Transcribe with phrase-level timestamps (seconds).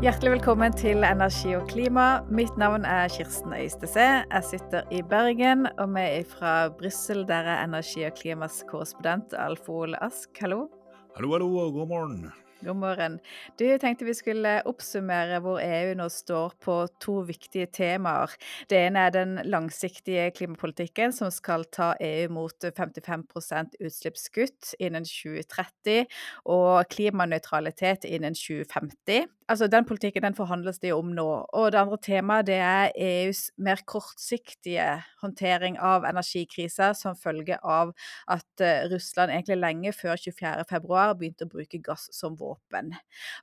[0.00, 2.22] Hjertelig velkommen til Energi og klima.
[2.32, 4.06] Mitt navn er Kirsten Øystese.
[4.24, 7.26] Jeg sitter i Bergen, og vi er fra Brussel.
[7.28, 10.30] Der er energi og klimas korrespondent Alf Ole Ask.
[10.40, 10.70] Hallo.
[11.16, 12.32] Hallo, hallo, og god morgen.
[12.60, 13.14] God morgen.
[13.56, 18.34] Du tenkte vi skulle oppsummere hvor EU nå står på to viktige temaer.
[18.68, 26.04] Det ene er den langsiktige klimapolitikken som skal ta EU mot 55% utslippskutt innen 2030,
[26.44, 31.26] og klimanøytralitet innen 2050 altså den politikken den forhandles det om nå.
[31.56, 34.86] Og det andre temaet det er EUs mer kortsiktige
[35.22, 37.92] håndtering av energikrisa som følge av
[38.30, 42.49] at uh, Russland egentlig lenge før 24.2 begynte å bruke gass som våpen.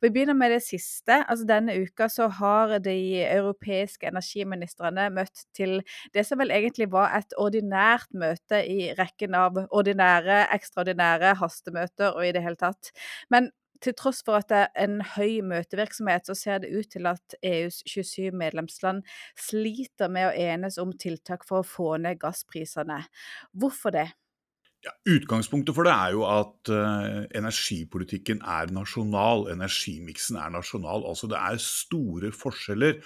[0.02, 1.21] Vi begynner med det siste.
[1.27, 5.80] altså Denne uka så har de europeiske energiministrene møtt til
[6.13, 12.27] det som vel egentlig var et ordinært møte i rekken av ordinære, ekstraordinære hastemøter og
[12.27, 12.91] i det hele tatt.
[13.33, 13.52] Men
[13.83, 17.36] til tross for at det er en høy møtevirksomhet, så ser det ut til at
[17.45, 19.03] EUs 27 medlemsland
[19.38, 23.03] sliter med å enes om tiltak for å få ned gassprisene.
[23.53, 24.09] Hvorfor det?
[24.86, 29.47] Ja, utgangspunktet for det er jo at uh, energipolitikken er nasjonal.
[29.56, 31.08] Energimiksen er nasjonal.
[31.09, 33.02] Altså det er store forskjeller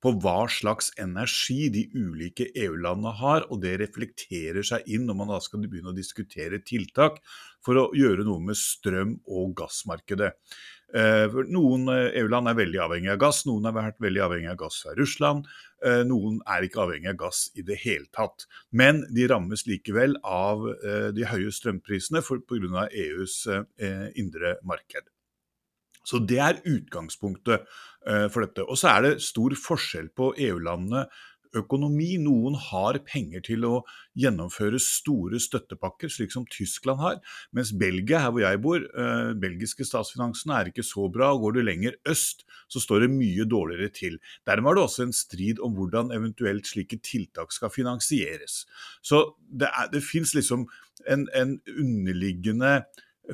[0.00, 5.32] på hva slags energi de ulike EU-landene har, og det reflekterer seg inn når man
[5.34, 7.20] da skal begynne å diskutere tiltak
[7.64, 10.32] for å gjøre noe med strøm- og gassmarkedet.
[10.90, 14.58] Eh, noen eh, EU-land er veldig avhengig av gass, noen har vært veldig avhengig av
[14.64, 15.46] gass fra Russland.
[15.86, 18.48] Eh, noen er ikke avhengig av gass i det hele tatt.
[18.74, 20.66] Men de rammes likevel av
[21.14, 22.88] de høye strømprisene pga.
[22.90, 23.46] EUs
[24.18, 25.06] indre marked.
[26.04, 27.66] Så Det er utgangspunktet
[28.32, 28.64] for dette.
[28.64, 31.04] Og så er det stor forskjell på EU-landene
[31.56, 32.14] økonomi.
[32.22, 33.72] Noen har penger til å
[34.18, 37.18] gjennomføre store støttepakker, slik som Tyskland har.
[37.56, 41.32] Mens Belgia, her hvor jeg bor, uh, belgiske statsfinansene er ikke så bra.
[41.40, 44.20] Går du lenger øst, så står det mye dårligere til.
[44.48, 48.64] Dermed er det også en strid om hvordan eventuelt slike tiltak skal finansieres.
[49.02, 50.68] Så det, er, det fins liksom
[51.08, 52.80] en, en underliggende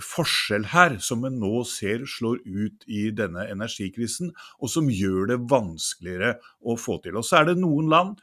[0.02, 5.40] forskjell her som en nå ser slår ut i denne energikrisen, og som gjør det
[5.50, 7.18] vanskeligere å få til.
[7.18, 8.20] Og så er det noen land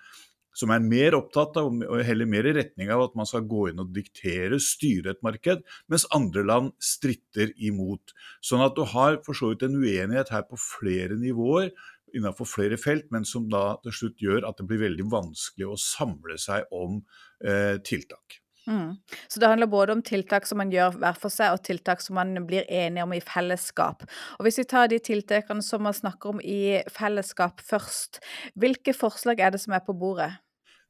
[0.54, 3.68] som er mer opptatt av, og heller mer i retning av at man skal gå
[3.72, 8.14] inn og diktere, styre et marked, mens andre land stritter imot.
[8.46, 11.72] Sånn at du har for så vidt en uenighet her på flere nivåer,
[12.14, 15.82] innenfor flere felt, men som da til slutt gjør at det blir veldig vanskelig å
[15.82, 17.02] samle seg om
[17.42, 18.43] eh, tiltak.
[18.68, 18.96] Mm.
[19.28, 22.16] Så det handler både om tiltak som man gjør hver for seg, og tiltak som
[22.20, 24.06] man blir enige om i fellesskap.
[24.40, 28.22] Og Hvis vi tar de tiltakene som man snakker om i fellesskap først,
[28.56, 30.32] hvilke forslag er det som er på bordet?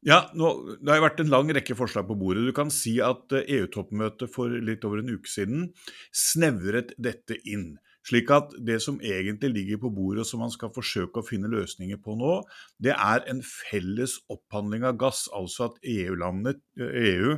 [0.03, 2.43] Ja, nå, Det har vært en lang rekke forslag på bordet.
[2.43, 5.71] Du kan si at EU-toppmøtet eh, e for litt over en uke siden
[6.11, 7.77] snevret dette inn.
[8.03, 11.47] Slik at det som egentlig ligger på bordet og som man skal forsøke å finne
[11.47, 12.41] løsninger på nå,
[12.83, 15.29] det er en felles opphandling av gass.
[15.31, 17.37] Altså at EU-landene, EU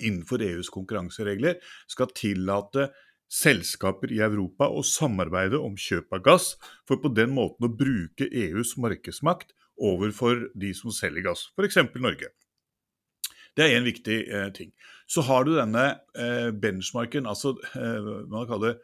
[0.00, 1.60] innenfor EUs konkurranseregler
[1.90, 2.88] skal tillate
[3.34, 6.54] selskaper i Europa å samarbeide om kjøp av gass,
[6.86, 11.80] for på den måten å bruke EUs markedsmakt overfor de som selger gass, f.eks.
[11.98, 12.30] Norge.
[13.54, 14.72] Det er én viktig eh, ting.
[15.06, 15.84] Så har du denne
[16.18, 18.80] eh, benchmarken, altså eh, man, kaller,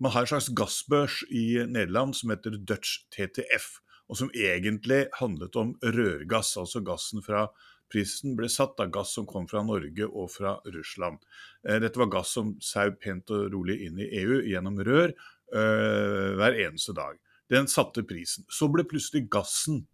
[0.00, 5.56] man har en slags gassbørs i Nederland som heter Dutch TTF, og som egentlig handlet
[5.60, 7.46] om rørgass, altså gassen fra
[7.94, 11.20] Prisen ble satt av gass som kom fra Norge og fra Russland.
[11.62, 16.34] Eh, dette var gass som saup pent og rolig inn i EU gjennom rør øh,
[16.40, 17.20] hver eneste dag.
[17.52, 18.48] Den satte prisen.
[18.50, 19.84] Så ble plutselig gassen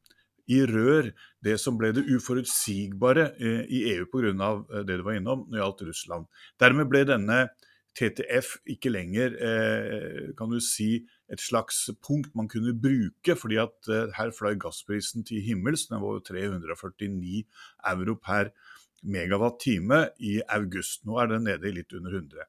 [0.50, 1.10] i rør
[1.44, 4.52] det som ble det uforutsigbare eh, i EU pga.
[4.86, 6.30] det du var innom når det gjaldt Russland.
[6.62, 7.42] Dermed ble denne
[7.98, 13.90] TTF ikke lenger eh, kan du si, et slags punkt man kunne bruke, fordi at
[13.90, 15.86] eh, her fløy gassprisen til himmels.
[15.90, 17.44] Den var jo 349
[17.92, 18.52] euro per
[19.02, 21.04] megawatt-time i august.
[21.06, 22.48] Nå er den nede i litt under 100.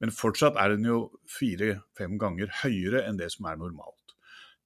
[0.00, 0.98] Men fortsatt er den jo
[1.30, 4.05] fire-fem ganger høyere enn det som er normalt.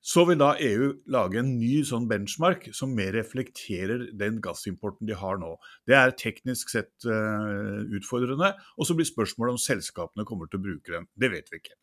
[0.00, 5.16] Så vil da EU lage en ny sånn benchmark som mer reflekterer den gassimporten de
[5.20, 5.52] har nå.
[5.88, 10.64] Det er teknisk sett uh, utfordrende, og så blir spørsmålet om selskapene kommer til å
[10.64, 11.08] bruke den.
[11.20, 11.76] Det vet vi ikke.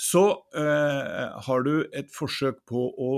[0.00, 0.24] Så
[0.56, 3.10] uh, har du et forsøk på å,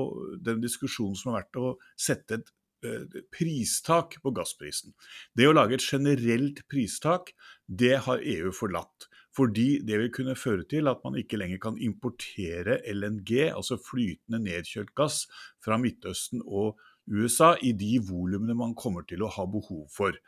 [0.43, 2.53] den diskusjonen som har vært å sette et
[2.91, 4.99] uh, pristak på gassprisen.
[5.39, 7.37] Det å lage et generelt pristak,
[7.71, 9.10] det har EU forlatt.
[9.37, 14.43] Fordi det vil kunne føre til at man ikke lenger kan importere LNG, altså flytende
[14.43, 15.25] nedkjølt gass,
[15.63, 16.81] fra Midtøsten og
[17.11, 20.19] USA i de volumene man kommer til å ha behov for.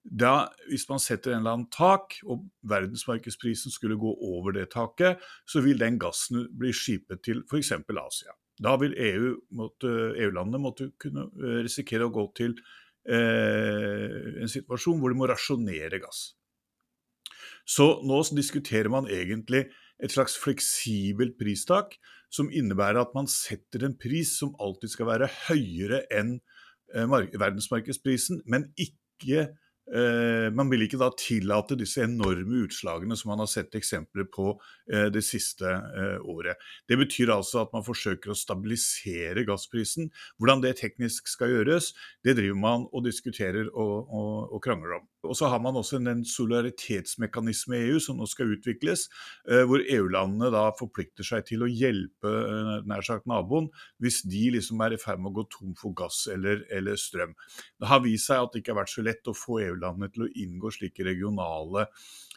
[0.00, 5.20] Da, hvis man setter en eller annen tak, og verdensmarkedsprisen skulle gå over det taket,
[5.44, 7.74] så vil den gassen bli skipet til f.eks.
[7.76, 8.32] Asia.
[8.60, 11.28] Da vil EU-landene EU måtte kunne
[11.64, 12.56] risikere å gå til
[13.08, 16.30] eh, en situasjon hvor de må rasjonere gass.
[17.68, 19.66] Så nå diskuterer man egentlig
[20.00, 21.96] et slags fleksibelt pristak,
[22.30, 26.36] som innebærer at man setter en pris som alltid skal være høyere enn
[26.94, 29.50] eh, verdensmarkedsprisen, men ikke
[29.90, 34.52] Eh, man vil ikke da tillate disse enorme utslagene som man har sett eksempler på
[34.92, 35.66] eh, det siste
[36.22, 36.60] året.
[36.86, 40.12] Det betyr altså at man forsøker å stabilisere gassprisen.
[40.38, 41.90] Hvordan det teknisk skal gjøres,
[42.22, 45.08] det driver man og diskuterer og, og, og krangler om.
[45.26, 49.08] Og så har man også en solidaritetsmekanisme i EU som nå skal utvikles,
[49.68, 52.32] hvor EU-landene da forplikter seg til å hjelpe
[52.88, 53.68] nær sagt naboen
[54.00, 57.34] hvis de liksom er i ferd med å gå tom for gass eller, eller strøm.
[57.80, 60.10] Det har vist seg at det ikke har vært så lett å få EU EU-landene
[60.12, 61.86] til å inngå slike regionale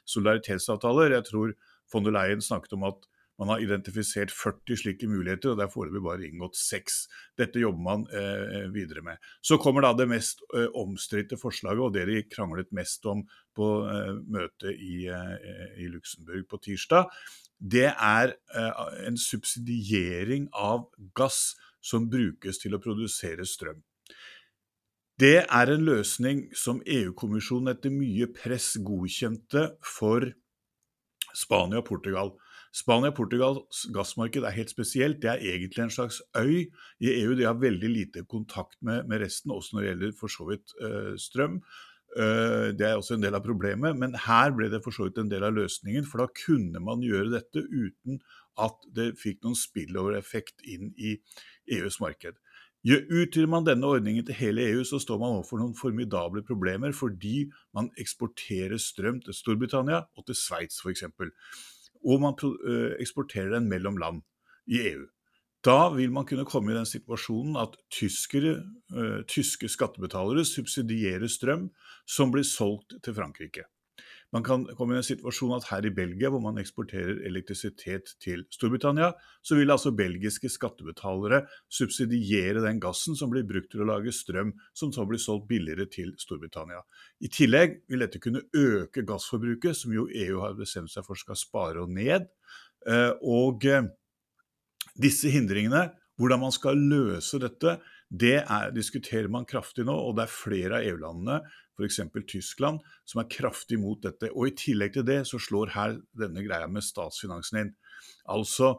[0.09, 1.17] solidaritetsavtaler.
[1.17, 1.55] Jeg tror
[1.91, 3.09] von der Leyen snakket om at
[3.41, 6.99] man har identifisert 40 slike muligheter, og det er foreløpig bare inngått seks.
[7.39, 9.21] Dette jobber man eh, videre med.
[9.41, 13.23] Så kommer da det mest eh, omstridte forslaget, og det de kranglet mest om
[13.57, 17.09] på eh, møtet i, eh, i Luxembourg på tirsdag.
[17.57, 20.85] Det er eh, en subsidiering av
[21.17, 23.81] gass som brukes til å produsere strøm.
[25.19, 30.25] Det er en løsning som EU-kommisjonen etter mye press godkjente for
[31.37, 32.33] Spania og Portugal.
[32.73, 35.21] Spania og Portugals gassmarked er helt spesielt.
[35.21, 36.65] Det er egentlig en slags øy
[36.99, 37.35] i EU.
[37.37, 40.73] De har veldig lite kontakt med, med resten, også når det gjelder for så vidt
[40.81, 41.59] uh, strøm.
[42.17, 45.21] Uh, det er også en del av problemet, men her ble det for så vidt
[45.21, 46.07] en del av løsningen.
[46.09, 48.23] For da kunne man gjøre dette uten
[48.61, 51.19] at det fikk noen spillover-effekt inn i
[51.77, 52.41] EUs marked.
[52.83, 57.45] Utvider man denne ordningen til hele EU, så står man overfor noen formidable problemer fordi
[57.73, 61.05] man eksporterer strøm til Storbritannia og til Sveits f.eks.
[62.03, 62.37] Og man
[62.99, 64.23] eksporterer den mellom land
[64.67, 65.05] i EU.
[65.63, 68.57] Da vil man kunne komme i den situasjonen at tyskere,
[69.31, 71.69] tyske skattebetalere subsidierer strøm
[72.03, 73.63] som blir solgt til Frankrike.
[74.33, 78.41] Man kan komme i en situasjon at her i Belgia, hvor man eksporterer elektrisitet til
[78.53, 79.11] Storbritannia,
[79.45, 84.55] så vil altså belgiske skattebetalere subsidiere den gassen som blir brukt til å lage strøm,
[84.73, 86.81] som så blir solgt billigere til Storbritannia.
[87.21, 91.37] I tillegg vil dette kunne øke gassforbruket, som jo EU har bestemt seg for skal
[91.37, 92.25] spare og ned.
[92.89, 93.85] Eh, og eh,
[94.97, 97.77] disse hindringene, hvordan man skal løse dette,
[98.13, 101.39] det er, diskuterer man kraftig nå, og det er flere av EU-landene
[101.77, 101.99] f.eks.
[102.29, 104.31] Tyskland, som er kraftig imot dette.
[104.33, 107.73] Og I tillegg til det så slår her denne greia med statsfinansen inn.
[108.33, 108.75] Altså,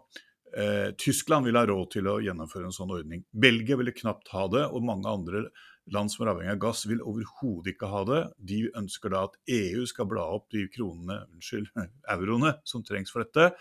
[0.56, 3.24] eh, Tyskland vil ha råd til å gjennomføre en sånn ordning.
[3.32, 5.46] Belgia ville knapt ha det, og mange andre
[5.92, 8.20] land som er avhengig av gass, vil overhodet ikke ha det.
[8.52, 11.68] De ønsker da at EU skal bla opp de kronene, unnskyld,
[12.14, 13.52] euroene som trengs for dette.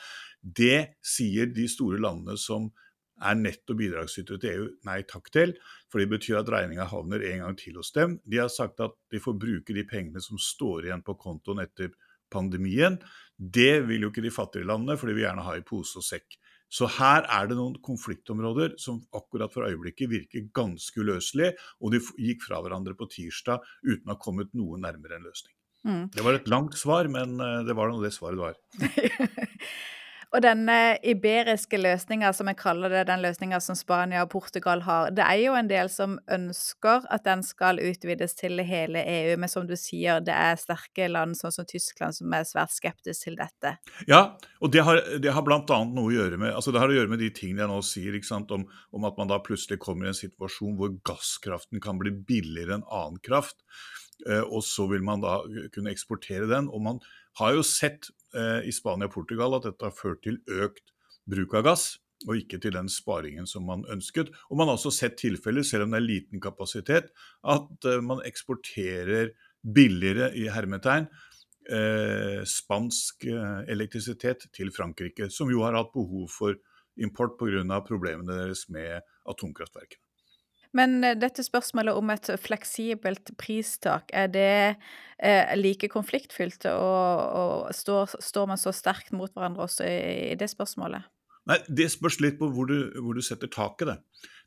[0.42, 2.72] Det sier de store landene som
[3.24, 5.56] er netto bidragsytere til EU nei takk til,
[5.92, 8.18] for det betyr at regninga havner en gang til hos dem.
[8.28, 11.94] De har sagt at de får bruke de pengene som står igjen på kontoen etter
[12.34, 12.98] pandemien.
[13.38, 16.08] Det vil jo ikke de fattige landene, for de vil gjerne ha i pose og
[16.08, 16.40] sekk.
[16.74, 21.54] Så her er det noen konfliktområder som akkurat for øyeblikket virker ganske uløselige,
[21.84, 25.54] og de gikk fra hverandre på tirsdag uten å ha kommet noe nærmere en løsning.
[25.84, 26.06] Mm.
[26.16, 28.58] Det var et langt svar, men eh, det var nå det svaret det var.
[30.34, 35.12] Og denne iberiske løsninga, som jeg kaller det, den løsninga som Spania og Portugal har,
[35.14, 39.52] det er jo en del som ønsker at den skal utvides til hele EU, men
[39.52, 43.38] som du sier, det er sterke land sånn som Tyskland som er svært skeptisk til
[43.38, 43.76] dette.
[44.10, 44.24] Ja,
[44.58, 45.62] og det har, det har bl.a.
[45.86, 48.18] noe å gjøre med altså det har å gjøre med de tingene jeg nå sier,
[48.58, 48.66] om,
[48.98, 52.90] om at man da plutselig kommer i en situasjon hvor gasskraften kan bli billigere enn
[52.90, 53.62] annen kraft.
[54.26, 55.42] Eh, og så vil man da
[55.74, 56.70] kunne eksportere den.
[56.74, 57.02] og man
[57.40, 60.94] har jo sett i Spania og Portugal at dette har ført til økt
[61.30, 61.86] bruk av gass,
[62.28, 64.32] og ikke til den sparingen som man ønsket.
[64.50, 67.12] Og man har også sett tilfeller, selv om det er liten kapasitet,
[67.44, 71.08] at eh, man eksporterer billigere i hermetegn
[71.72, 76.60] eh, spansk eh, elektrisitet til Frankrike, som jo har hatt behov for
[77.00, 77.82] import pga.
[77.88, 80.03] problemene deres med atomkraftverkene.
[80.78, 84.52] Men eh, dette spørsmålet om et fleksibelt pristak, er det
[85.20, 90.40] eh, like konfliktfylt, og, og står, står, man så sterkt mot hverandre også i, i
[90.40, 91.13] det spørsmålet?
[91.50, 93.88] Nei, Det spørs litt på hvor du, hvor du setter taket.
[93.88, 93.98] det.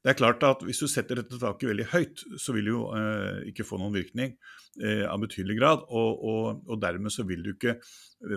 [0.06, 2.84] Det er klart at Hvis du setter dette taket veldig høyt, så vil det jo
[2.94, 4.36] eh, ikke få noen virkning
[4.80, 5.82] eh, av betydelig grad.
[5.88, 7.74] Og, og, og, dermed så vil du ikke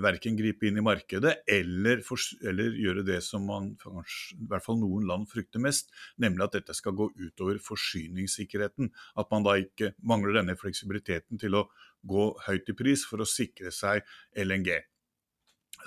[0.03, 4.79] verken gripe inn i markedet eller, for, eller gjøre det som man, i hvert fall
[4.81, 8.91] noen land frykter mest, nemlig at dette skal gå utover forsyningssikkerheten.
[9.15, 11.67] At man da ikke mangler denne fleksibiliteten til å
[12.01, 14.01] gå høyt i pris for å sikre seg
[14.35, 14.73] LNG.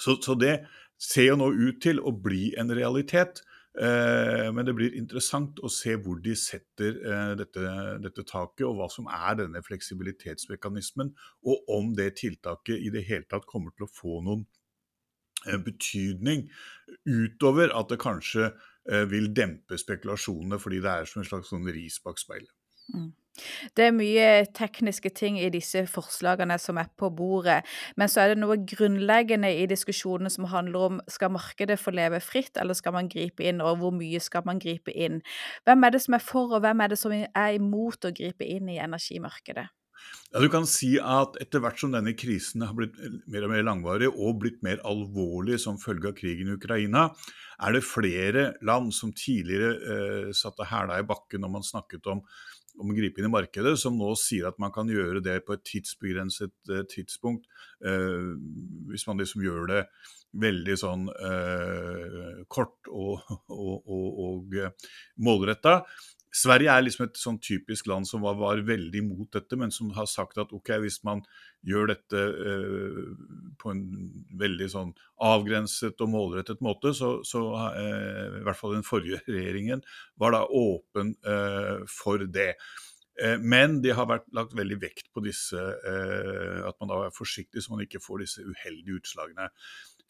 [0.00, 0.62] Så, så det
[1.02, 3.42] ser jo nå ut til å bli en realitet.
[3.72, 7.62] Eh, men det blir interessant å se hvor de setter eh, dette,
[8.04, 11.14] dette, taket, og hva som er denne fleksibilitetsmekanismen,
[11.48, 14.44] og om det tiltaket i det hele tatt kommer til å få noen
[15.48, 16.44] eh, betydning
[17.08, 18.52] utover at det kanskje
[19.06, 22.50] vil dempe spekulasjonene, fordi det er som en slags sånn ris bak speilet.
[22.90, 23.12] Mm.
[23.76, 27.62] Det er mye tekniske ting i disse forslagene som er på bordet,
[27.96, 32.20] men så er det noe grunnleggende i diskusjonene som handler om skal markedet få leve
[32.24, 35.22] fritt, eller skal man gripe inn, og hvor mye skal man gripe inn?
[35.64, 38.44] Hvem er det som er for, og hvem er det som er imot å gripe
[38.44, 39.70] inn i energimarkedet?
[40.32, 42.96] Ja, du kan si at Etter hvert som denne krisen har blitt
[43.30, 47.10] mer og mer langvarig og blitt mer alvorlig som følge av krigen i Ukraina,
[47.62, 52.24] er det flere land som tidligere eh, satte hæla i bakken når man snakket om
[52.80, 55.56] om å gripe inn i markedet, som nå sier at man kan gjøre det på
[55.56, 57.46] et tidsbegrenset eh, tidspunkt.
[57.84, 58.32] eh,
[58.90, 59.82] hvis man liksom gjør det
[60.42, 63.20] veldig sånn eh, kort og,
[63.52, 64.56] og, og, og
[65.20, 65.82] målretta.
[66.32, 69.90] Sverige er liksom et sånn typisk land som var, var, veldig imot dette, men som
[69.92, 71.20] har sagt at ok, hvis man
[71.68, 73.02] gjør dette eh,
[73.60, 73.82] på en
[74.40, 79.84] veldig sånn avgrenset og målrettet måte, så, så eh, i hvert fall den forrige regjeringen
[80.20, 82.54] var da åpen eh, for det.
[83.20, 87.16] Eh, men de har vært lagt veldig vekt på disse, eh, at man da er
[87.16, 89.50] forsiktig så man ikke får disse uheldige utslagene.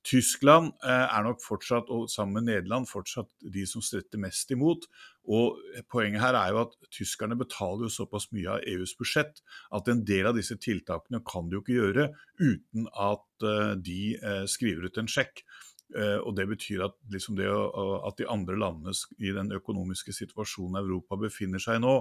[0.07, 4.89] Tyskland eh, er nok fortsatt, og sammen med Nederland, fortsatt de som stretter mest imot.
[5.31, 5.59] Og
[5.93, 9.43] Poenget her er jo at tyskerne betaler jo såpass mye av EUs budsjett
[9.75, 12.09] at en del av disse tiltakene kan de jo ikke gjøre
[12.43, 15.45] uten at eh, de eh, skriver ut en sjekk.
[15.93, 21.19] Og Det betyr at, liksom det, at de andre landene i den økonomiske situasjonen Europa
[21.21, 21.99] befinner seg i nå,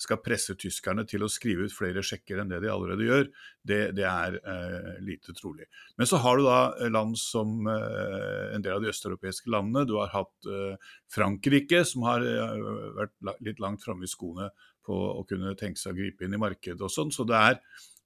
[0.00, 3.28] skal presse tyskerne til å skrive ut flere sjekker enn det de allerede gjør,
[3.68, 5.68] det, det er eh, lite trolig.
[6.00, 9.84] Men så har du da eh, land som eh, en del av de østeuropeiske landene.
[9.88, 12.66] Du har hatt eh, Frankrike, som har eh,
[12.96, 14.48] vært litt langt framme i skoene
[14.86, 17.12] på å kunne tenke seg å gripe inn i markedet og sånn.
[17.14, 17.60] Så det er,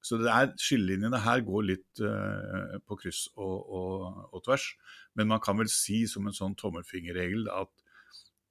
[0.04, 3.94] så det er, skillelinjene her går litt uh, på kryss og, og,
[4.32, 4.66] og, tvers.
[5.16, 7.83] Men man kan vel si som en sånn tommelfingerregel at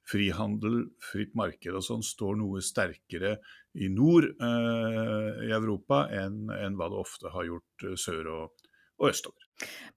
[0.10, 0.82] frihandel,
[1.12, 3.38] fritt marked og sånn står noe sterkere
[3.80, 8.68] i nord eh, i Europa enn, enn, hva det ofte har gjort eh, sør og,
[9.00, 9.43] og østover.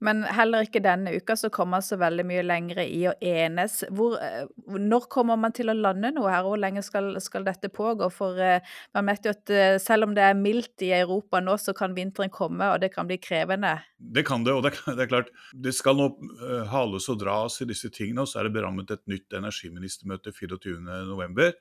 [0.03, 3.79] Men heller ikke denne uka så kommer man så veldig mye lengre i å enes.
[3.93, 7.47] Hvor, eh, når kommer man til å lande noe her, og hvor lenge skal, skal
[7.47, 8.09] dette pågå?
[8.13, 11.57] For uh, man vet jo at uh, selv om det er mildt i Europa nå,
[11.61, 13.73] så kan vinteren komme, og det kan bli krevende.
[13.97, 15.33] Det kan det, og det, er klart.
[15.53, 16.11] Det skal nå
[16.71, 21.57] hales og dras i disse tingene, og så er det berammet et nytt energiministermøte 24.11.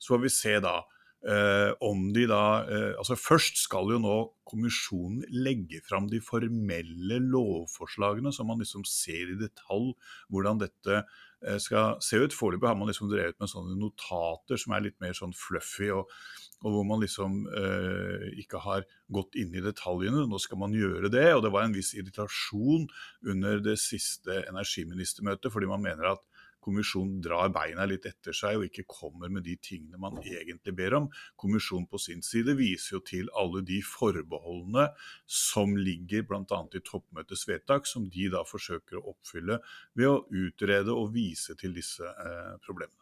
[0.00, 0.78] Så får vi se da.
[1.24, 7.16] Eh, om de da eh, altså Først skal jo nå kommisjonen legge fram de formelle
[7.16, 9.94] lovforslagene, så man liksom ser i detalj
[10.28, 12.36] hvordan dette eh, skal se ut.
[12.36, 16.12] Foreløpig har man liksom drevet med sånne notater som er litt mer sånn fluffy, og,
[16.60, 18.84] og hvor man liksom eh, ikke har
[19.16, 20.26] gått inn i detaljene.
[20.28, 22.84] Nå skal man gjøre det, og det var en viss irritasjon
[23.32, 26.28] under det siste energiministermøtet, fordi man mener at
[26.64, 30.98] kommisjonen drar beina litt etter seg og ikke kommer med de tingene man egentlig ber
[31.00, 31.10] om.
[31.40, 34.88] Kommisjonen på sin side viser jo til alle de forbeholdene
[35.28, 36.60] som ligger bl.a.
[36.72, 39.60] i toppmøtets vedtak, som de da forsøker å oppfylle
[39.98, 43.00] ved å utrede og vise til disse eh, problemene.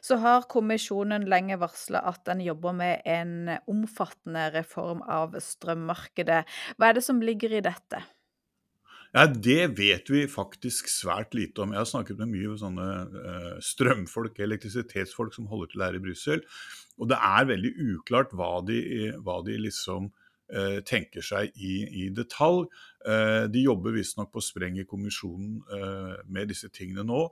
[0.00, 6.40] Så har kommisjonen lenge varsla at den jobber med en omfattende reform av strømmarkedet.
[6.78, 8.00] Hva er det som ligger i dette?
[9.10, 11.72] Ja, Det vet vi faktisk svært lite om.
[11.74, 16.44] Jeg har snakket med mye sånne uh, strømfolk, elektrisitetsfolk som holder til her i Brussel.
[17.00, 18.78] Og det er veldig uklart hva de,
[19.18, 20.12] hva de liksom
[20.54, 21.74] uh, tenker seg i,
[22.04, 22.68] i detalj.
[23.02, 25.58] Uh, de jobber visstnok på spreng i kommisjonen
[26.30, 27.26] med disse tingene nå.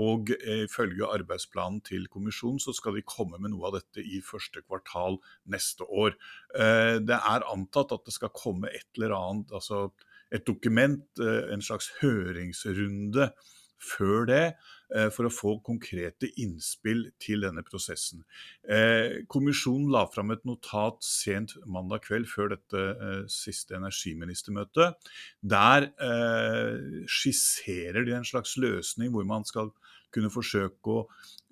[0.00, 4.62] Og ifølge arbeidsplanen til kommisjonen så skal de komme med noe av dette i første
[4.62, 5.18] kvartal
[5.50, 6.14] neste år.
[7.02, 9.88] Det er antatt at det skal komme et eller annet altså
[10.32, 13.30] et dokument, eh, en slags høringsrunde
[13.80, 14.54] før det,
[14.94, 18.24] eh, for å få konkrete innspill til denne prosessen.
[18.68, 24.94] Eh, kommisjonen la fram et notat sent mandag kveld før dette siste energiministermøtet.
[25.42, 25.88] Der
[27.06, 29.72] skisserer de en slags løsning hvor man skal
[30.14, 31.06] kunne forsøke å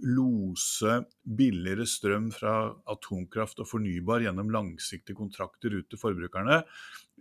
[0.06, 2.54] lose billigere strøm fra
[2.90, 6.62] atomkraft og fornybar gjennom langsiktige kontrakter ut til forbrukerne.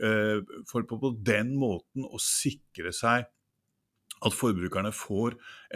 [0.01, 3.27] Eh, for på den måten å sikre seg
[4.25, 5.35] at forbrukerne får,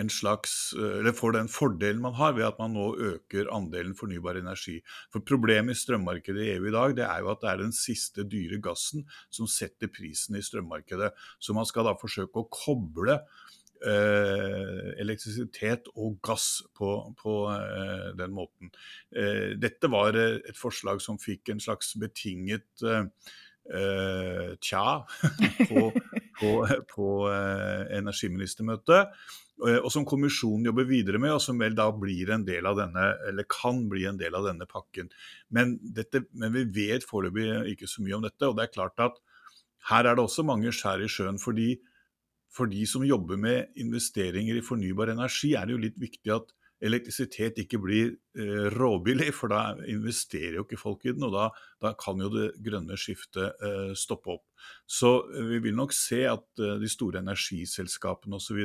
[0.09, 4.79] slags, eller får den fordelen man har ved at man nå øker andelen fornybar energi.
[5.13, 7.75] For Problemet i strømmarkedet i EU i dag det er jo at det er den
[7.75, 11.11] siste dyre gassen som setter prisen i strømmarkedet.
[11.39, 13.50] Så man skal da forsøke å koble eh,
[15.01, 18.71] elektrisitet og gass på, på eh, den måten.
[19.15, 22.67] Eh, dette var et forslag som fikk en slags betinget
[24.59, 24.85] tja
[25.69, 25.81] på,
[26.39, 26.49] på,
[26.89, 27.07] på
[27.93, 29.13] energiministermøtet.
[29.61, 33.05] Og som kommisjonen jobber videre med, og som vel da blir en del av denne,
[33.29, 35.11] eller kan bli en del av denne pakken.
[35.53, 38.49] Men, dette, men vi vet foreløpig ikke så mye om dette.
[38.49, 39.21] Og det er klart at
[39.91, 41.39] her er det også mange skjær i sjøen.
[41.39, 41.75] fordi
[42.51, 46.51] for de som jobber med investeringer i fornybar energi, er det jo litt viktig at
[46.81, 48.07] elektrisitet ikke blir
[48.41, 51.25] eh, råbillig, for da investerer jo ikke folk i den.
[51.27, 51.47] Og da,
[51.83, 54.45] da kan jo det grønne skiftet eh, stoppe opp.
[54.89, 58.61] Så eh, vi vil nok se at eh, de store energiselskapene osv.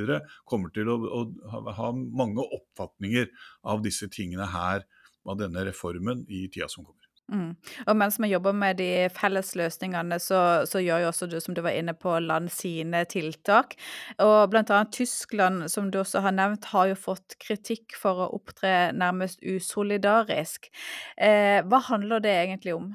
[0.48, 3.28] kommer til å, å ha, ha mange oppfatninger
[3.68, 4.86] av disse tingene her,
[5.26, 7.05] av denne reformen, i tida som kommer.
[7.32, 7.56] Mm.
[7.90, 11.56] Og mens vi jobber med de felles løsningene, så, så, gjør jo også du, som
[11.56, 13.74] du var inne på, land sine tiltak.
[14.22, 18.30] Og blant annet Tyskland, som du også har nevnt, har jo fått kritikk for å
[18.38, 20.70] opptre nærmest usolidarisk.
[21.18, 22.94] Eh, hva handler det egentlig om?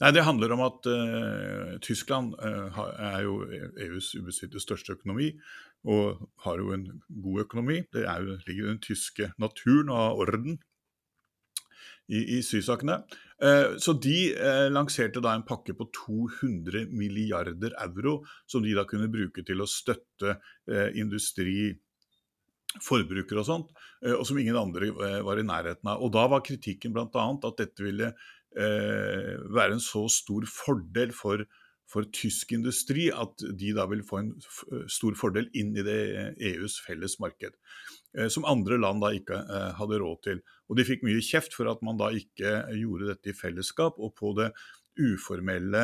[0.00, 2.78] Nei, Det handler om at uh, Tyskland uh,
[3.12, 3.42] er jo
[3.84, 5.34] EUs ubestridte største økonomi,
[5.84, 7.82] og har jo en god økonomi.
[7.92, 10.56] Det jo, ligger i den tyske naturen og orden
[12.08, 13.02] i, i sysakene.
[13.40, 18.84] Eh, så de eh, lanserte da en pakke på 200 milliarder euro, som de da
[18.88, 20.36] kunne bruke til å støtte
[20.68, 21.72] eh, industri,
[22.84, 23.70] forbrukere og sånt,
[24.14, 24.92] og som ingen andre
[25.26, 26.04] var i nærheten av.
[26.06, 27.08] Og da var kritikken bl.a.
[27.10, 28.12] at dette ville
[28.54, 31.42] være en så stor fordel for
[31.90, 34.30] for tysk industri at de da vil få en
[34.90, 35.98] stor fordel inn i det
[36.52, 37.56] EUs felles marked.
[38.18, 40.40] Eh, som andre land da ikke eh, hadde råd til.
[40.70, 44.00] Og de fikk mye kjeft for at man da ikke gjorde dette i fellesskap.
[44.02, 44.50] Og på det
[45.00, 45.82] uformelle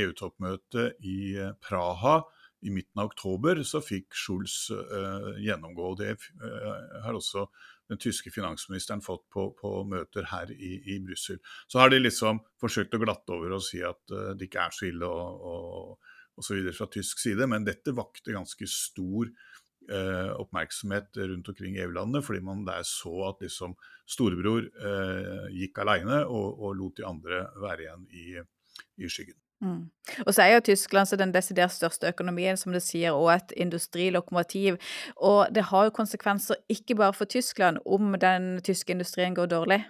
[0.00, 2.22] EU-toppmøtet eh, e i Praha
[2.64, 4.70] i midten av oktober, så fikk Schulz
[5.44, 5.90] gjennomgå.
[6.00, 6.14] Det
[7.04, 7.44] har også
[7.92, 11.36] den tyske finansministeren fått på, på møter her i, i Brussel.
[11.68, 14.88] Så har de liksom forsøkt å glatte over og si at det ikke er så
[14.88, 19.30] ille og, og, og så videre fra tysk side, men dette vakte ganske stor
[19.92, 25.80] uh, oppmerksomhet rundt omkring i EU-landene, fordi man der så at liksom storebror eh, gikk
[25.82, 28.26] alene og, og, lot de andre være igjen i,
[29.02, 29.38] i skyggen.
[29.64, 29.88] Mm.
[30.26, 34.76] Og så er jo Tyskland den desidert største økonomien, som det sier, og et industrilokomotiv.
[35.16, 39.80] Og det har jo konsekvenser ikke bare for Tyskland om den tyske industrien går dårlig.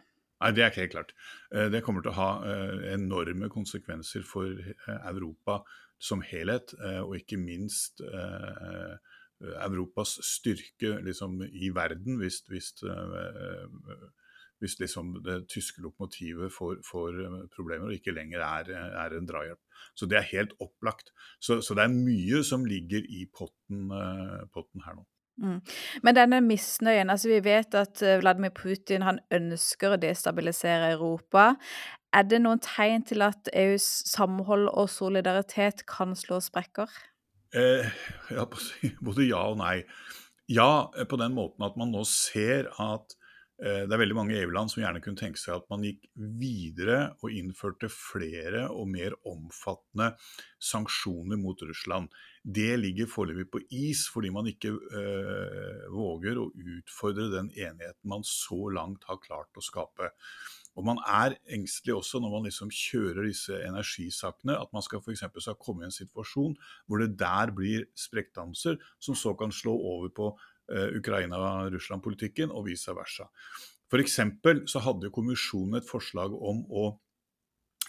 [0.40, 1.12] Nei, Det er ikke helt klart.
[1.52, 5.62] Eh, det kommer til å ha eh, enorme konsekvenser for eh, Europa
[5.98, 8.02] som helhet, og ikke minst
[9.40, 12.72] Europas styrke liksom, i verden, hvis, hvis
[14.58, 19.60] hvis liksom det tyske lokomotivet får, eh, problemer og ikke lenger er, er en drahjelp.
[19.94, 21.12] Så det er helt opplagt.
[21.40, 23.92] Så, så, det er mye som ligger i potten,
[24.54, 25.04] potten her nå.
[25.36, 25.60] Mm.
[26.02, 31.50] Men denne misnøyen, altså vi vet at eh, Vladimir Putin han ønsker å destabilisere Europa.
[32.16, 36.88] Er det noen tegn til at EUs samhold og solidaritet kan slå sprekker?
[37.54, 37.86] Eh,
[38.36, 38.48] ja,
[39.00, 39.80] både ja og nei.
[40.50, 43.16] Ja, på den måten at man nå ser at
[43.56, 46.02] Eh, det er veldig mange EU-land som gjerne kunne tenke seg at man gikk
[46.36, 50.10] videre og innførte flere og mer omfattende
[50.60, 52.12] sanksjoner mot Russland.
[52.44, 58.26] Det ligger foreløpig på is fordi man ikke øh, våger å utfordre den enigheten man
[58.28, 60.12] så langt har klart å skape.
[60.76, 65.16] Og Man er engstelig også når man liksom kjører disse energisakene, at man skal for
[65.16, 70.12] skal komme i en situasjon hvor det der blir sprekkdanser som så kan slå over
[70.12, 70.34] på
[70.66, 73.28] Eh, Ukraina-Russland-politikken, og vice versa.
[73.86, 74.16] F.eks.
[74.66, 76.88] så hadde kommisjonen et forslag om å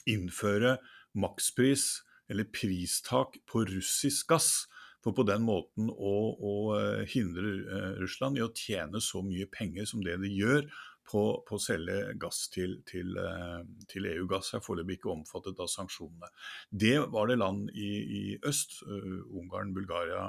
[0.05, 0.75] innføre
[1.17, 4.51] makspris, eller pristak, på russisk gass.
[5.01, 9.49] For på den måten å, å eh, hindre eh, Russland i å tjene så mye
[9.49, 10.67] penger som det de gjør
[11.07, 13.15] på, å selge gass til, til,
[13.89, 14.27] til, EU.
[14.29, 16.29] Gass er foreløpig ikke omfattet av sanksjonene.
[16.69, 20.27] Det var det land i, i øst, uh, Ungarn, Bulgaria,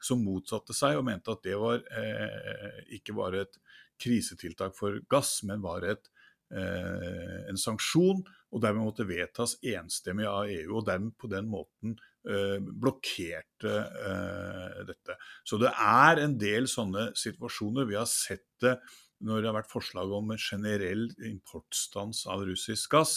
[0.00, 3.58] som motsatte seg og mente at det var eh, ikke bare et
[4.00, 6.08] krisetiltak for gass, men var et,
[6.54, 10.78] eh, en sanksjon, og dermed måtte vedtas enstemmig av EU.
[10.78, 15.18] Og dermed på den måten eh, blokkerte eh, dette.
[15.44, 17.88] Så det er en del sånne situasjoner.
[17.90, 18.78] Vi har sett det
[19.20, 23.14] når det har vært forslag om en generell importstans av russisk gass.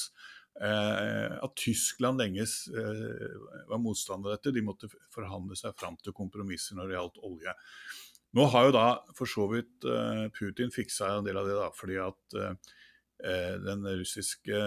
[0.61, 3.35] Eh, at Tyskland lenge eh,
[3.69, 4.53] var motstander av dette.
[4.53, 7.55] De måtte forhandle seg fram til kompromisser når det gjaldt olje.
[8.33, 8.87] Nå har jo da
[9.17, 12.55] for så vidt eh, Putin fiksa en del av det, da, fordi at Eh,
[13.23, 14.58] den russiske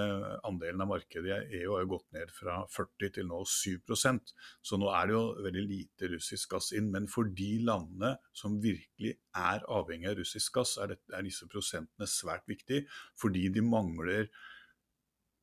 [0.47, 4.33] andelen av markedet i EU har jo gått ned fra 40 til nå 7%
[4.65, 6.89] så nå er det jo veldig lite russisk gass inn.
[6.95, 11.49] Men for de landene som virkelig er avhengig av russisk gass, er, det, er disse
[11.53, 12.87] prosentene svært viktige,
[13.21, 14.31] fordi de mangler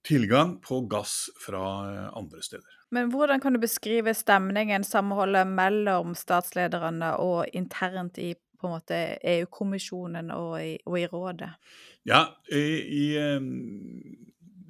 [0.03, 1.63] tilgang på gass fra
[2.17, 2.79] andre steder.
[2.93, 8.99] Men hvordan kan du beskrive stemningen, samholdet mellom statslederne og internt i på en måte
[9.35, 10.55] EU-kommisjonen og,
[10.87, 11.51] og, i rådet?
[12.07, 12.63] Ja, i,
[13.03, 13.05] i,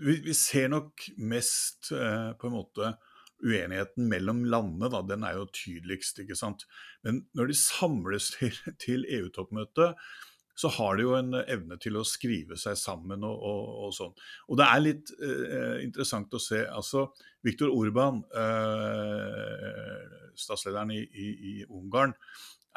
[0.02, 2.96] vi, vi, ser nok mest eh, på en måte
[3.44, 6.22] uenigheten mellom landene, da, den er jo tydeligst.
[6.24, 6.66] ikke sant?
[7.04, 10.00] Men når de samles til, til EU-toppmøtet,
[10.56, 14.12] så har de jo en evne til å skrive seg sammen og, og, og sånn.
[14.54, 16.62] Og det er litt eh, interessant å se.
[16.70, 17.08] altså
[17.44, 20.04] Viktor Orban, eh,
[20.38, 22.14] statslederen i, i, i, Ungarn,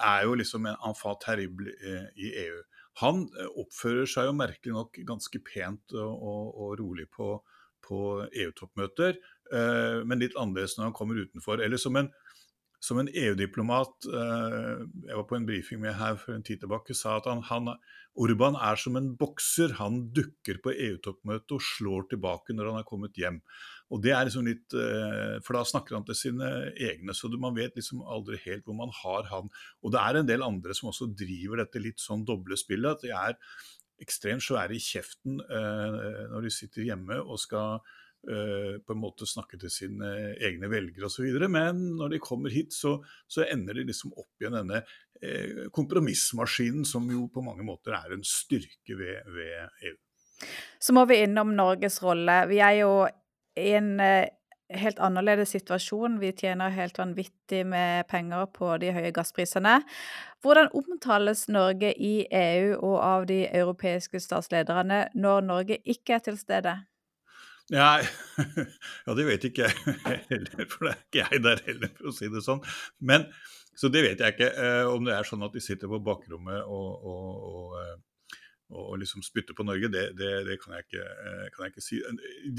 [0.03, 2.63] er jo liksom en enfant terrible eh, i EU.
[3.03, 7.35] Han eh, oppfører seg jo merkelig nok ganske pent og, og rolig på,
[7.85, 9.19] på EU-toppmøter,
[9.53, 11.63] eh, men litt annerledes når han kommer utenfor.
[11.65, 12.11] Eller som en
[12.83, 16.95] som en EU-diplomat eh, jeg var på en brifing med her for en tid tilbake,
[16.97, 17.73] sa at han, han,
[18.17, 19.75] Orban er som en bokser.
[19.81, 23.43] Han dukker på EU-toppmøtet og slår tilbake når han er kommet hjem.
[23.93, 27.57] Og det er liksom litt, eh, For da snakker han til sine egne, så man
[27.57, 29.53] vet liksom aldri helt hvor man har han.
[29.83, 32.97] Og det er en del andre som også driver dette litt sånn doble spillet.
[32.97, 33.37] At de er
[34.03, 37.81] ekstremt svære i kjeften eh, når de sitter hjemme og skal
[38.27, 40.13] på en måte snakke til sine
[40.43, 41.27] egne velgere osv.
[41.53, 42.97] Men når de kommer hit, så,
[43.29, 44.81] så, ender de liksom opp igjen denne
[45.23, 49.97] eh, kompromissmaskinen, som jo på mange måter er en styrke ved, ved, EU.
[50.83, 52.43] Så må vi innom Norges rolle.
[52.51, 52.91] Vi er jo
[53.57, 54.29] i en eh,
[54.75, 56.19] helt annerledes situasjon.
[56.21, 59.79] Vi tjener helt vanvittig med penger på de høye gassprisene.
[60.43, 66.39] Hvordan omtales Norge i EU og av de europeiske statslederne når Norge ikke er til
[66.41, 66.77] stede?
[67.75, 68.03] Nei,
[69.07, 72.15] ja, det vet ikke jeg heller, for det er ikke jeg der heller, for å
[72.15, 72.63] si det sånn.
[73.03, 73.27] Men,
[73.77, 74.51] så det vet jeg ikke.
[74.55, 78.39] Eh, om det er sånn at de sitter på bakrommet og, og, og, eh,
[78.77, 81.87] og liksom spytter på Norge, det, det, det kan, jeg ikke, eh, kan, jeg ikke,
[81.89, 82.01] si.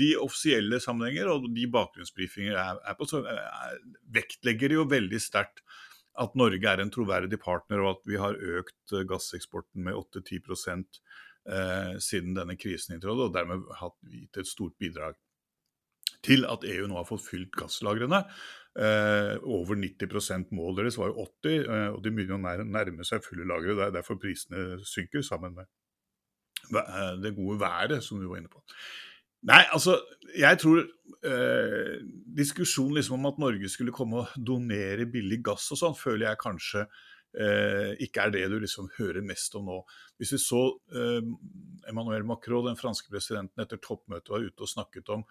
[0.04, 3.80] De offisielle sammenhenger og de bakgrunnsbrifinger er, er på, så er,
[4.20, 5.64] vektlegger jo veldig sterkt
[6.18, 10.84] at Norge er en troverdig partner, og at vi har økt gasseksporten med 8-10 eh,
[12.04, 15.16] siden denne krisen inntrådte, og dermed hatt gitt et stort bidrag
[16.26, 18.24] til at EU nå har fått fylt gasslagrene.
[18.78, 23.26] Eh, over 90 mål deres var jo 80, eh, og de begynner å nærme seg
[23.26, 23.76] fulle lagre.
[23.78, 25.66] Det er derfor prisene synker, sammen med
[26.78, 28.62] eh, det gode været som du var inne på.
[29.48, 30.00] Nei, altså,
[30.38, 31.98] jeg tror eh,
[32.38, 36.42] diskusjonen liksom om at Norge skulle komme og donere billig gass og sånn, føler jeg
[36.42, 36.88] kanskje
[37.36, 39.82] eh, ikke er det du liksom hører mest om nå.
[40.20, 40.64] Hvis vi så
[40.94, 41.22] eh,
[41.90, 45.26] Emmanuel Macron, den franske presidenten, etter toppmøtet var ute og snakket om,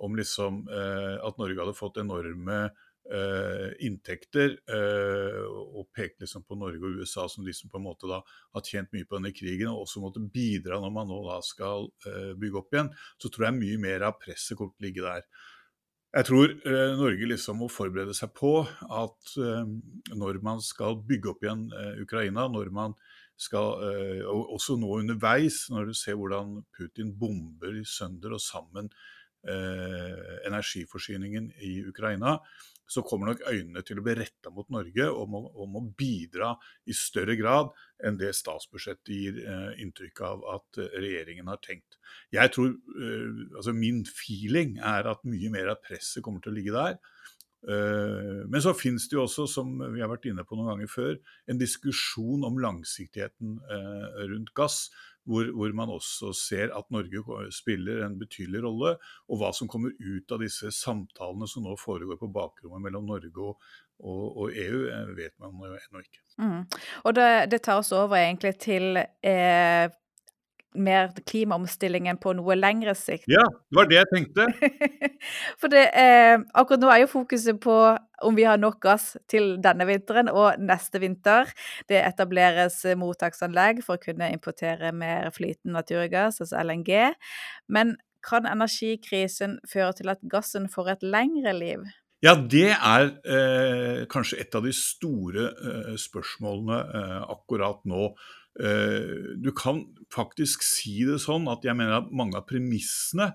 [0.00, 2.68] om liksom, eh, at Norge hadde fått enorme
[3.10, 7.86] Uh, inntekter, uh, og pekte liksom på Norge og USA som de som på en
[7.88, 11.16] måte da har tjent mye på denne krigen, og også måtte bidra når man nå
[11.24, 14.84] da skal uh, bygge opp igjen, så tror jeg mye mer av presset kommer til
[14.84, 15.26] å ligge der.
[16.10, 19.68] Jeg tror eh, Norge liksom må forberede seg på at eh,
[20.18, 22.96] når man skal bygge opp igjen eh, Ukraina, når man
[23.40, 28.90] skal, eh, og også nå underveis, når du ser hvordan Putin bomber sønder og sammen
[29.46, 32.40] eh, energiforsyningen i Ukraina,
[32.90, 36.52] så kommer nok øynene til å bli retta mot Norge om å, bidra
[36.90, 37.70] i større grad
[38.06, 42.00] enn det statsbudsjettet gir eh, inntrykk av at eh, regjeringen har tenkt.
[42.34, 46.58] Jeg tror, eh, altså Min feeling er at mye mer av presset kommer til å
[46.58, 46.98] ligge der.
[47.68, 50.90] Eh, men så finnes det jo også, som vi har vært inne på noen ganger
[50.90, 51.14] før,
[51.50, 54.86] en diskusjon om langsiktigheten eh, rundt gass
[55.30, 57.22] hvor, hvor, man også ser at Norge
[57.54, 58.96] spiller en betydelig rolle.
[59.30, 63.30] Og hva som kommer ut av disse samtalene som nå foregår på bakrommet mellom Norge
[63.38, 66.24] og, og, og EU, eh, vet man jo ennå ikke.
[66.40, 66.60] Mm.
[67.04, 69.86] Og det, det, tar oss over egentlig til eh,
[70.74, 73.26] mer klimaomstillingen på noe lengre sikt.
[73.30, 74.46] Ja, det var det jeg tenkte.
[75.60, 77.76] For det, eh, akkurat nå er jo fokuset på
[78.26, 81.50] om vi har nok gass til denne vinteren og neste vinter.
[81.88, 86.92] Det etableres mottaksanlegg for å kunne importere mer flytende naturgass, altså LNG.
[87.72, 91.88] Men kan energikrisen føre til at gassen får et lengre liv?
[92.20, 98.10] Ja, det er eh, kanskje et av de store eh, spørsmålene eh, akkurat nå.
[98.60, 103.32] Eh, du kan faktisk si det sånn at jeg mener at mange av premissene,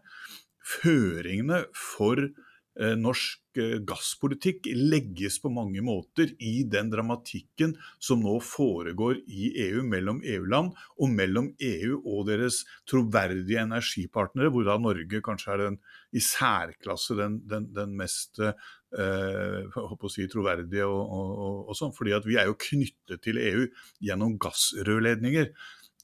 [0.65, 8.37] føringene for eh, norsk eh, gasspolitikk legges på mange måter i den dramatikken som nå
[8.45, 15.23] foregår i EU, mellom EU-land og mellom EU og deres troverdige energipartnere, hvor da Norge
[15.25, 15.81] kanskje er den
[16.13, 18.43] i særklasse den, den, den mest
[18.99, 20.85] eh, si, troverdige.
[20.85, 23.65] Og, og, og, sånn, fordi at vi er jo knyttet til EU
[24.03, 25.51] gjennom gassrørledninger.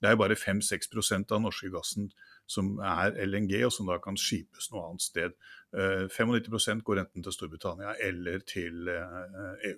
[0.01, 2.09] Det er jo bare 5-6% av norske gassen
[2.49, 5.35] som er LNG, og som da kan skipes noe annet sted.
[5.71, 8.97] 95 eh, går enten til Storbritannia eller til EU.
[8.97, 9.77] Eh, e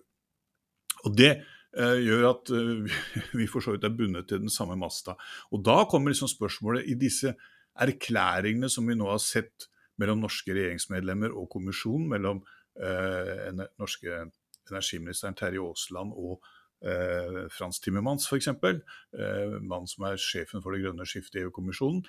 [1.04, 1.34] og Det
[1.73, 2.49] gjør at
[3.39, 5.17] vi for så vidt er bundet til den samme masta.
[5.52, 7.34] Og Da kommer liksom spørsmålet i disse
[7.76, 9.67] erklæringene som vi nå har sett
[9.99, 12.43] mellom norske regjeringsmedlemmer og kommisjonen, mellom
[13.77, 14.23] norske
[14.71, 16.41] energiministeren Terje Aasland og
[16.86, 22.03] eh, Frans Timmermans f.eks., eh, mannen som er sjefen for det grønne skiftet i EU-kommisjonen.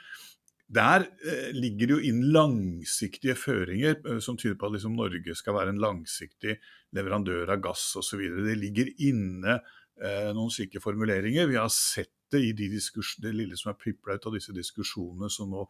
[0.75, 5.37] Der eh, ligger det jo inn langsiktige føringer eh, som tyder på at liksom, Norge
[5.37, 6.59] skal være en langsiktig
[6.97, 8.23] leverandør av gass osv.
[8.47, 11.51] Det ligger inne eh, noen slike formuleringer.
[11.51, 12.71] Vi har sett det i de
[13.23, 15.69] det lille som er pipla ut av disse diskusjonene som nå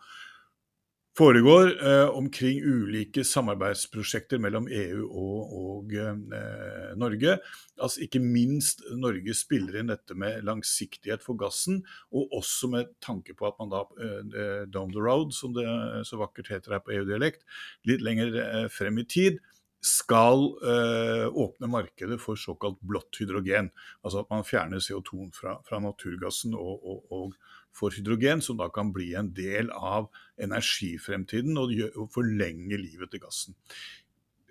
[1.18, 7.36] foregår eh, omkring ulike samarbeidsprosjekter mellom EU og, og eh, Norge.
[7.78, 13.36] Altså Ikke minst Norge spiller inn dette med langsiktighet for gassen, og også med tanke
[13.38, 15.66] på at man da eh, down the road, som det
[16.08, 17.44] så vakkert heter her på EU-dialekt,
[17.86, 19.42] litt lenger eh, frem i tid,
[19.84, 23.66] skal åpne markedet for såkalt blått hydrogen.
[24.00, 27.34] Altså at man fjerner CO2 fra, fra naturgassen og, og, og
[27.74, 30.06] for hydrogen, som da kan bli en del av
[30.40, 31.74] energifremtiden og,
[32.14, 33.56] forlenge livet til gassen.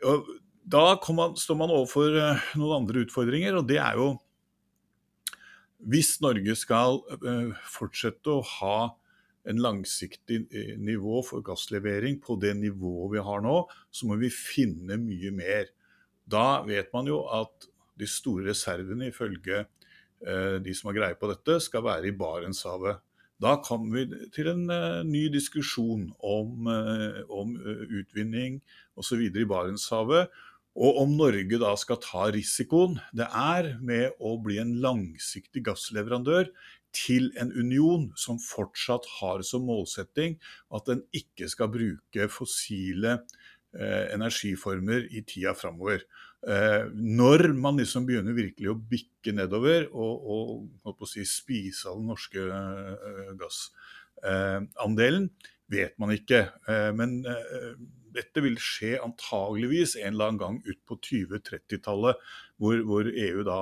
[0.03, 0.27] Og
[0.63, 4.13] da man, står man overfor uh, noen andre utfordringer, og det er jo
[5.83, 8.77] Hvis Norge skal uh, fortsette å ha
[9.43, 13.57] en langsiktig uh, nivå for gasslevering på det nivået vi har nå,
[13.91, 15.71] så må vi finne mye mer.
[16.23, 17.67] Da vet man jo at
[17.99, 19.65] de store reservene, ifølge
[20.63, 23.01] de som har greie på dette, skal være i Barentshavet.
[23.41, 28.59] Da kommer vi til en uh, ny diskusjon om, uh, om uh, utvinning
[28.99, 29.25] osv.
[29.25, 30.31] i Barentshavet.
[30.73, 36.49] Og om Norge da skal ta risikoen det er med å bli en langsiktig gassleverandør
[36.93, 40.39] til en union som fortsatt har som målsetting
[40.73, 43.19] at den ikke skal bruke fossile
[43.73, 46.01] energiformer i tida framover.
[46.43, 52.09] Eh, når man liksom begynner virkelig å bikke nedover og, og si, spise av den
[52.11, 55.29] norske eh, gassandelen,
[55.71, 56.41] vet man ikke.
[56.67, 57.21] Eh, men
[58.13, 62.19] dette vil skje antageligvis en eller annen gang ut på 2030-tallet,
[62.61, 63.57] hvor, hvor, EU da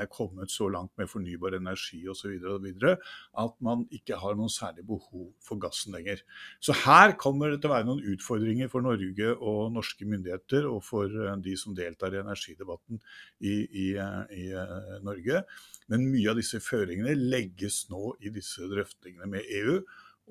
[0.00, 2.38] er kommet så langt med fornybar energi osv.
[2.40, 6.22] at man ikke har noen særlig behov for gassen lenger.
[6.58, 10.82] Så her kommer det til å være noen utfordringer for Norge og norske myndigheter, og
[10.86, 13.00] for eh, de som deltar i energidebatten
[13.40, 15.44] i, i, eh, i eh, Norge.
[15.92, 19.78] Men mye av disse føringene legges nå i disse drøftingene med EU.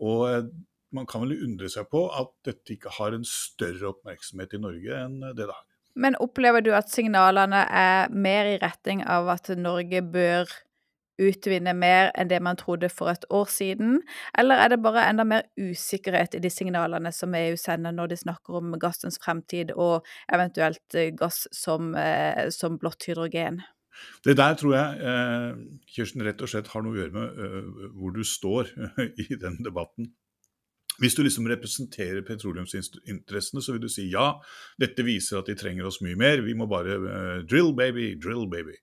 [0.09, 0.51] Og
[0.95, 5.03] man kan vel undre seg på at dette ikke har en større oppmerksomhet i Norge
[5.03, 5.65] enn det det har.
[5.99, 10.51] Men opplever du at signalene er mer i retning av at Norge bør
[11.19, 13.99] utvinne mer enn det man trodde for et år siden,
[14.39, 18.19] eller er det bare enda mer usikkerhet i de signalene som EU sender når de
[18.21, 23.61] snakker om gassens fremtid og eventuelt eh, gass som, eh, som blått hydrogen?
[24.23, 25.59] Det der tror jeg eh,
[25.91, 28.71] Kirsten, rett og slett har noe å gjøre med hvor du står
[29.25, 30.13] i den debatten.
[30.99, 34.33] Hvis du liksom representerer petroleumsinteressene, så vil du si ja,
[34.81, 38.49] dette viser at de trenger oss mye mer, vi må bare uh, drill baby, drill
[38.51, 38.75] baby.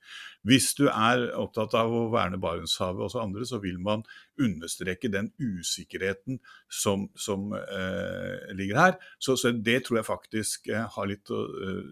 [0.47, 4.05] Hvis du er opptatt av å verne Barentshavet og så andre, så vil man
[4.39, 6.39] understreke den usikkerheten
[6.71, 8.95] som, som uh, ligger her.
[9.19, 11.41] Så, så, det tror jeg faktisk uh, har litt å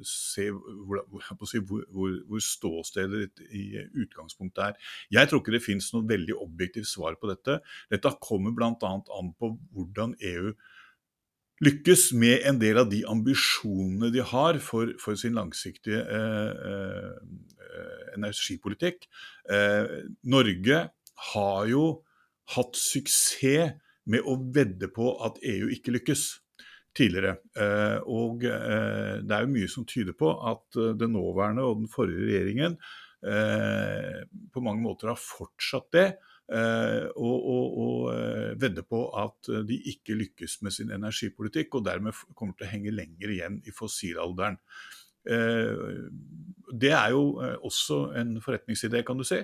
[0.07, 1.25] se hvor, hvor,
[1.67, 3.65] hvor, hvor ståstedet ditt i
[4.05, 4.79] utgangspunktet er.
[5.19, 7.59] Jeg tror ikke det finnes noe veldig objektivt svar på dette.
[7.91, 8.71] Dette kommer bl.a.
[8.79, 10.55] an på hvordan EU
[11.65, 17.13] lykkes med en del av de ambisjonene de har for, for sin langsiktige eh,
[17.65, 19.07] eh, energipolitikk.
[19.51, 20.81] Eh, Norge
[21.33, 21.87] har jo
[22.57, 23.79] hatt suksess
[24.11, 26.27] med å vedde på at EU ikke lykkes
[26.97, 27.39] tidligere.
[27.59, 31.83] Eh, og eh, det er jo mye som tyder på at eh, den nåværende og
[31.83, 32.79] den forrige regjeringen
[33.25, 36.09] på mange måter har fortsatt det.
[36.53, 41.79] Eh, og, og, og eh, vedde på at eh, de ikke lykkes med sin energipolitikk,
[41.79, 44.61] og dermed kommer til å henge lenger igjen i fossilalderen.
[46.73, 47.25] Det er jo
[47.65, 49.41] også en forretningsidé, kan du si.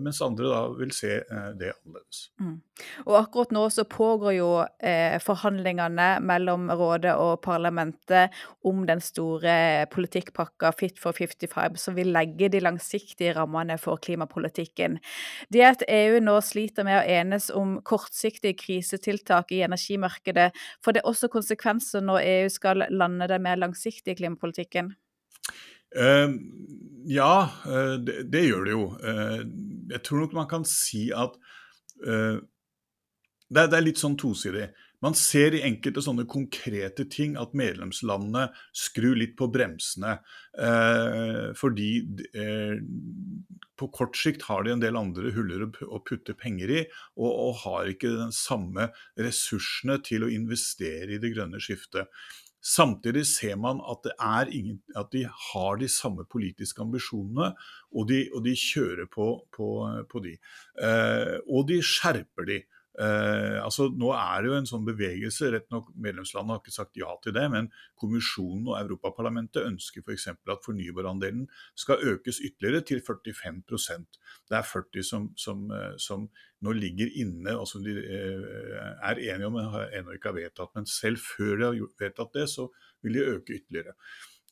[0.00, 1.20] Mens andre da vil se
[1.58, 2.24] det annerledes.
[2.40, 2.58] Mm.
[3.06, 4.48] Og akkurat nå så pågår jo
[4.82, 8.34] eh, forhandlingene mellom Rådet og parlamentet
[8.66, 14.98] om den store politikkpakka Fit for 55, som vil legge de langsiktige rammene for klimapolitikken.
[15.52, 20.50] Det at EU nå sliter med å enes om kortsiktige krisetiltak i energimarkedet,
[20.84, 24.94] får det også konsekvenser når EU skal lande den mer langsiktige klimapolitikken?
[25.96, 26.36] Uh,
[27.10, 28.84] ja, uh, det, det, gjør det jo.
[29.02, 29.40] Uh,
[29.90, 31.34] jeg tror nok man kan si at
[32.00, 32.40] det,
[33.50, 34.70] det, er litt sånn tosidig.
[35.04, 40.14] Man ser i enkelte sånne konkrete ting at medlemslandene skrur litt på bremsene.
[41.60, 41.90] fordi
[43.76, 46.82] på kort sikt har de en del andre huller å putte penger i,
[47.20, 48.88] og, og har ikke den samme
[49.20, 52.08] ressursene til å investere i det grønne skiftet.
[52.60, 54.06] Samtidig ser man at,
[54.52, 57.54] ingen, at, de har de samme politiske ambisjonene,
[57.96, 59.70] og de, og de kjører på, på,
[60.10, 60.36] på de.
[60.76, 62.60] Eh, og de skjerper de.
[63.00, 66.98] Eh, altså Nå er det jo en sånn bevegelse, rett nok medlemslandene har ikke sagt
[67.00, 70.28] ja til det, men Kommisjonen og Europaparlamentet ønsker f.eks.
[70.34, 71.46] For at fornybarandelen
[71.78, 76.28] skal økes ytterligere til 45% Det er 40 som, som, eh, som
[76.60, 80.74] nå ligger inne, og som de eh, er enige om, men ennå ikke har vedtatt.
[80.76, 82.68] Men selv før de har vedtatt det, så
[83.00, 83.96] vil de øke ytterligere.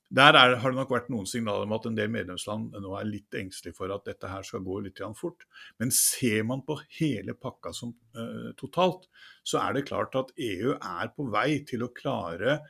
[0.08, 3.08] Der er, har det nok vært noen signaler om at en del medlemsland nå er
[3.10, 5.44] litt engstelige for at dette her skal gå litt fort.
[5.76, 9.04] Men ser man på hele pakka som uh, totalt,
[9.44, 12.62] så er det klart at EU er på vei til å klare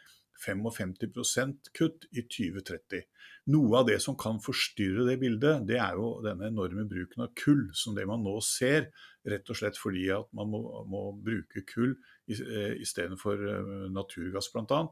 [0.42, 3.06] 55% kutt i 2030.
[3.48, 7.30] Noe av det som kan forstyrre det bildet, det er jo denne enorme bruken av
[7.38, 8.90] kull, som det man nå ser,
[9.28, 11.94] rett og slett fordi at man må, må bruke kull
[12.28, 14.82] istedenfor eh, uh, naturgass, bl.a.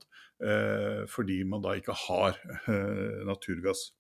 [0.41, 2.41] Uh, fordi man da ikke har
[3.29, 3.91] naturgass.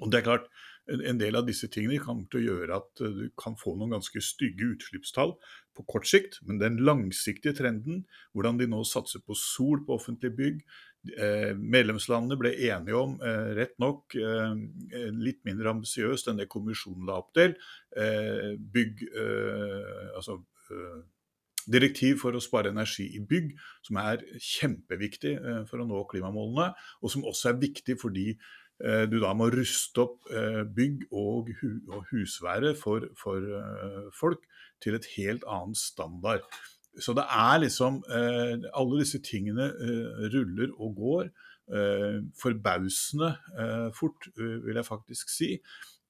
[0.00, 0.46] Og det er klart,
[0.90, 4.22] en del av disse tingene kommer til å gjøre at du kan få noen ganske
[4.24, 5.36] stygge utslippstall
[5.76, 8.02] på kort sikt, men den langsiktige trenden,
[8.34, 13.54] hvordan de nå satser på sol på offentlige bygg eh, Medlemslandene ble enige om, eh,
[13.58, 14.52] rett nok eh,
[15.18, 17.56] litt mindre ambisiøst enn det kommisjonen la opp til,
[17.96, 20.38] eh, bygg eh, Altså
[20.70, 21.02] eh,
[21.66, 23.52] direktiv for å spare energi i bygg,
[23.86, 25.36] som er kjempeviktig
[25.70, 28.32] for å nå klimamålene, og som også er viktig fordi
[28.82, 31.52] Eh, du da må ruste opp eh, bygg og,
[32.10, 34.42] husvære for, for eh, folk
[34.82, 36.46] til et helt annet standard.
[37.00, 39.70] Så det er liksom Alle disse tingene
[40.34, 41.30] ruller og går.
[42.42, 43.30] Forbausende
[43.96, 45.54] fort, vil jeg faktisk si.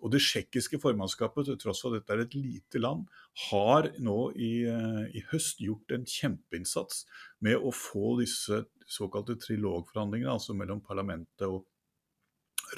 [0.03, 3.05] Og det tsjekkiske formannskapet, til tross for at dette er et lite land,
[3.49, 4.53] har nå i,
[5.15, 7.05] i, høst gjort en kjempeinnsats
[7.47, 11.63] med å få disse såkalte trilogforhandlingene, altså mellom parlamentet og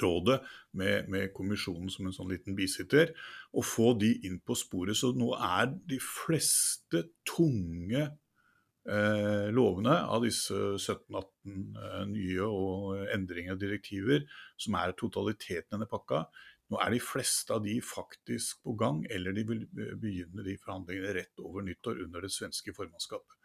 [0.01, 0.41] rådet
[0.77, 3.13] med, med, kommisjonen som en sånn liten bisitter,
[3.55, 4.97] og få de inn på sporet.
[4.99, 13.55] Så nå er de fleste tunge eh, lovene av disse 17-18 eh, nye og endringer
[13.55, 14.25] og direktiver,
[14.57, 16.25] som er totaliteten i denne pakka,
[16.73, 21.13] nå er de fleste av de faktisk på gang, eller de vil begynne de forhandlingene
[21.19, 23.35] rett over nyttår under det svenske formannskapet.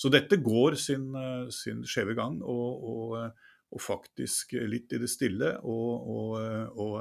[0.00, 2.40] Så dette går sin, eh, sin skjeve gang.
[2.42, 5.54] og, og eh, og faktisk litt i det stille.
[5.62, 6.32] Og, og,
[6.74, 6.96] og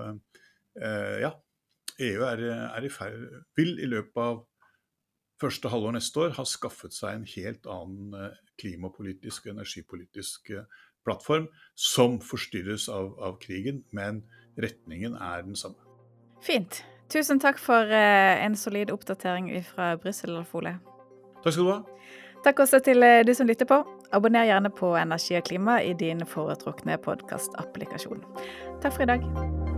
[0.79, 1.33] eh, ja,
[1.99, 3.25] EU er, er i ferd
[3.57, 4.43] vil i løpet av
[5.39, 10.79] første halvår neste år ha skaffet seg en helt annen eh, klimapolitisk og energipolitisk eh,
[11.07, 11.47] plattform,
[11.79, 14.23] som forstyrres av, av, krigen, men
[14.59, 15.79] retningen er den samme.
[16.43, 16.83] Fint.
[17.09, 20.75] Tusen takk for eh, en solid oppdatering fra Brussel, Alf Ole.
[21.39, 21.79] Takk skal du ha.
[22.43, 23.81] Takk også til eh, du som lytter på.
[24.15, 28.23] Abonner gjerne på Energi og klima i din foretrukne podkastapplikasjon.
[28.81, 29.68] Takk for i dag.